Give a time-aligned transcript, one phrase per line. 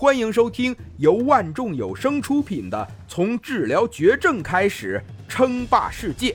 [0.00, 2.78] 欢迎收听由万众有声出品的
[3.12, 6.30] 《从治疗绝症开始称霸世界》，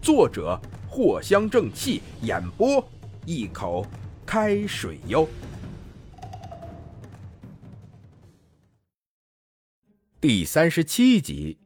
[0.00, 0.56] 作者
[0.88, 2.88] 藿香正气，演播
[3.26, 3.84] 一口
[4.24, 5.28] 开水哟。
[10.20, 11.58] 第三十七集，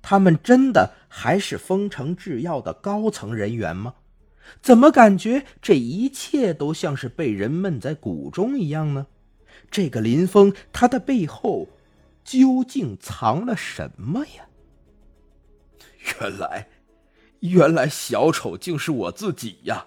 [0.00, 3.92] 他们真的还是丰城制药的高层人员吗？
[4.60, 9.06] 怎么感觉这一切都像是被人闷在鼓中一样呢？
[9.70, 11.68] 这个林峰，他的背后
[12.22, 14.48] 究竟藏了什么呀？
[16.20, 16.68] 原来，
[17.40, 19.86] 原来小丑竟是我自己呀！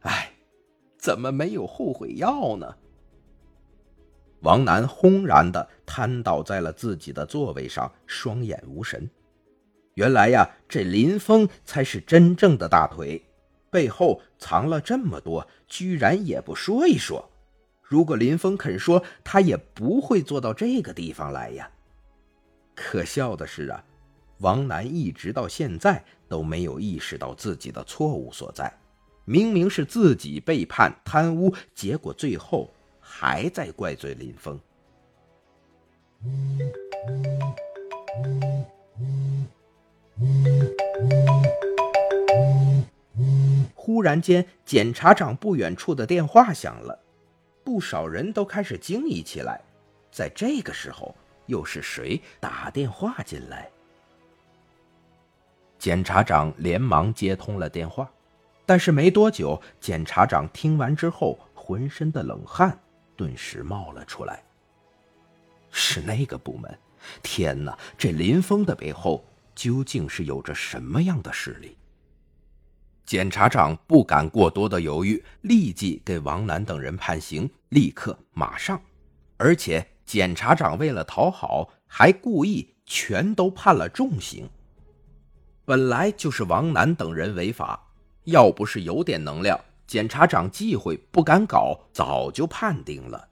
[0.00, 0.32] 哎，
[0.98, 2.74] 怎么没有后悔药呢？
[4.40, 9.08] 王楠轰然的瘫倒在了自己的座位上，双眼无神。
[9.94, 13.24] 原来呀，这林峰才是真正的大腿。
[13.70, 17.30] 背后藏了这么多，居然也不说一说。
[17.82, 21.70] 如果林峰肯说，他也不会坐到这个地方来呀。
[22.74, 23.84] 可笑的是啊，
[24.38, 28.72] 王楠一直到现在都没有意识到自己的错误所在。
[29.24, 34.60] 明明是自己背叛贪污，结果最后还在怪罪林峰。
[43.96, 47.00] 忽然间，检察长不远处的电话响了，
[47.64, 49.58] 不少人都开始惊疑起来。
[50.12, 51.16] 在这个时候，
[51.46, 53.70] 又是谁打电话进来？
[55.78, 58.06] 检察长连忙接通了电话，
[58.66, 62.78] 但是没多久，检察长听完之后，浑身的冷汗
[63.16, 64.42] 顿时冒了出来。
[65.70, 66.78] 是那个部门？
[67.22, 67.74] 天哪！
[67.96, 71.78] 这林峰的背后究竟是有着什么样的势力？
[73.06, 78.80] 检察长不敢过多的犹豫，立即给王楠等人判刑，立刻马上。
[79.36, 84.50] 而且检察长为了讨好，还故意全都判了重刑。
[85.64, 87.80] 本来就是王楠等人违法，
[88.24, 93.28] 要不是有点能量，检察长忌讳不敢搞，早就判定了。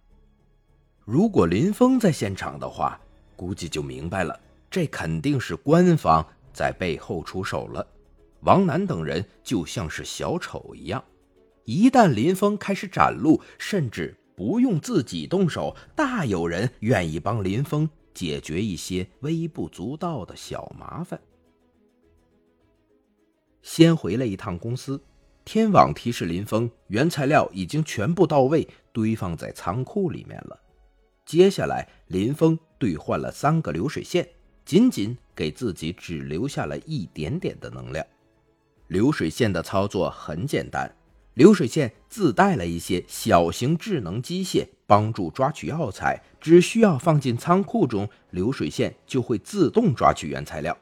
[1.05, 2.99] 如果林峰在现场的话，
[3.34, 4.39] 估计就明白了，
[4.71, 7.84] 这肯定是官方在背后出手了。
[8.44, 11.03] 王楠等人就像是小丑一样，
[11.65, 21.19] 一旦林峰开始展露，甚至不用自己动手，大有人愿意帮林峰解决一些微不足道的小麻烦。
[23.62, 25.03] 先回了一趟公司，
[25.43, 30.60] 天网提示林峰，原材料已经全部到位，堆放在仓库里面了。
[31.25, 34.28] 接下来，林峰兑换了三个流水线，
[34.66, 38.06] 仅仅给自己只留下了一点点的能量。
[38.89, 40.95] 流水线的操作很简单，
[41.34, 46.22] 流水线自带了一些小型智能机械，帮助抓取药材。
[46.41, 50.77] 只需要放进仓库中，流水线就会自动抓取原材料。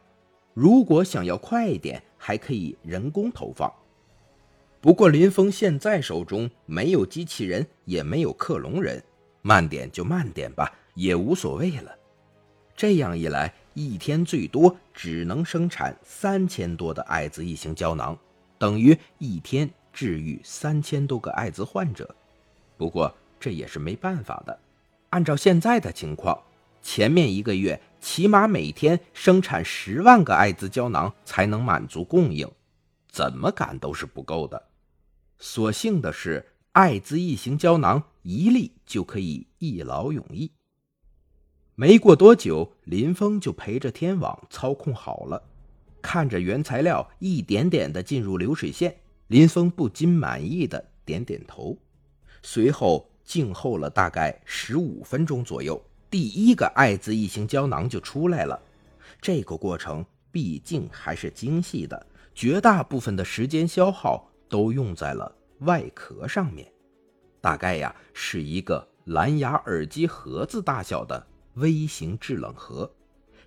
[0.54, 3.72] 如果想要快一点，还可以人工投放。
[4.80, 9.00] 不过林峰现在手中没有机器人，也没有克隆人，
[9.40, 11.96] 慢点就慢点吧，也无所谓了。
[12.74, 13.54] 这样一来。
[13.74, 18.18] 一天最多只能生产三千多的艾滋异型胶囊，
[18.58, 22.14] 等于一天治愈三千多个艾滋患者。
[22.76, 24.58] 不过这也是没办法的，
[25.10, 26.38] 按照现在的情况，
[26.82, 32.50] 前面一个月起码每天生产十万个艾滋胶囊才能满足供应，
[33.08, 34.62] 怎么赶都是不够的。
[35.38, 40.50] 所幸的是，艾滋异型胶囊一粒就可以一劳永逸。
[41.74, 45.42] 没过多久，林峰就陪着天网操控好了，
[46.02, 48.94] 看着原材料一点点的进入流水线，
[49.28, 51.76] 林峰不禁满意的点点头。
[52.42, 58.60] 随后静候了大概十五分钟左右，第一个爱”字异形胶囊就出来了。
[59.20, 66.70] 这个过程毕竟还是精细的，绝大部分的时间消耗都用在了外壳上面。
[67.40, 71.26] 大概呀，是一个蓝牙耳机盒子大小的。
[71.54, 72.90] 微型制冷盒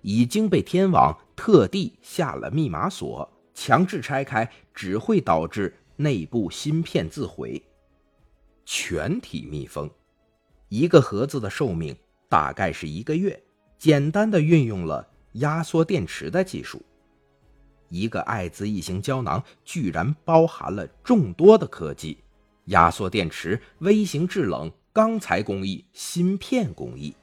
[0.02, 7.62] 已经被天网特地下了密码锁，强制拆开只会导致内部芯片自毁。
[8.64, 9.90] 全体密封，
[10.68, 11.96] 一个盒子的寿命
[12.28, 13.42] 大概是一个月。
[13.78, 16.80] 简单的运用了压缩电池的技术，
[17.90, 22.18] 一个艾滋异型胶囊居然包含了众多的科技：
[22.64, 27.14] 压缩电池、微型制冷、钢材工艺、芯片工艺。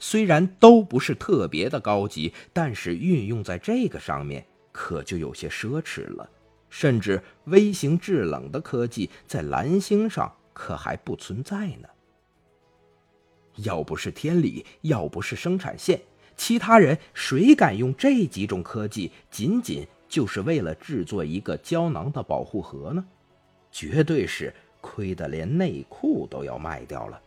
[0.00, 6.28] 虽然都不是特别的高级，但是运用在这个上面可就有些奢侈了。
[6.68, 11.88] 甚至微型制冷的科技在蓝星上可还不存在呢。
[13.56, 16.00] 要不是天理，要不是生产线，
[16.36, 23.04] 其他人谁敢用这几种科技，仅仅就是为了制作一个胶囊的保护盒呢？
[23.72, 27.20] 绝对是亏得连内裤都要卖掉了。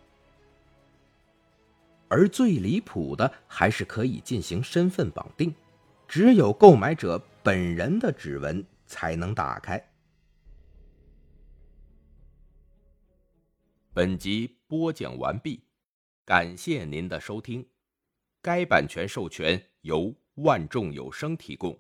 [2.16, 5.52] 而最离谱的，还是可以进行身份绑定，
[6.08, 9.84] 只有购买者本人的指纹才能打开。
[13.96, 15.64] 本集播讲完毕。
[16.24, 17.68] 感谢您的收听，
[18.44, 21.76] 该版权授权由万众有声提供。